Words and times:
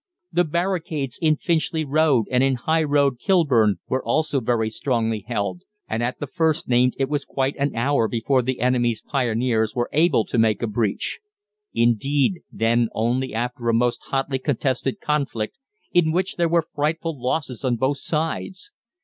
The 0.33 0.45
barricades 0.45 1.19
in 1.21 1.35
Finchley 1.35 1.85
Road, 1.85 2.25
and 2.31 2.43
in 2.43 2.55
High 2.55 2.81
Road, 2.81 3.19
Kilburn, 3.19 3.75
were 3.87 4.03
also 4.03 4.41
very 4.41 4.67
strongly 4.71 5.23
held, 5.27 5.61
and 5.87 6.01
at 6.01 6.19
the 6.19 6.25
first 6.25 6.67
named 6.67 6.95
it 6.97 7.07
was 7.07 7.23
quite 7.23 7.55
an 7.59 7.75
hour 7.75 8.07
before 8.07 8.41
the 8.41 8.61
enemy's 8.61 9.03
pioneers 9.03 9.75
were 9.75 9.91
able 9.93 10.25
to 10.25 10.39
make 10.39 10.63
a 10.63 10.67
breach. 10.67 11.19
Indeed, 11.75 12.41
then 12.51 12.89
only 12.95 13.35
after 13.35 13.69
a 13.69 13.75
most 13.75 14.05
hotly 14.05 14.39
contested 14.39 14.99
conflict, 14.99 15.59
in 15.93 16.11
which 16.11 16.35
there 16.35 16.49
were 16.49 16.63
frightful 16.67 17.21
losses 17.21 17.63
on 17.63 17.75
both 17.75 17.97
sides. 17.99 18.71